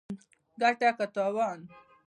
[0.61, 1.59] ګټه که تاوان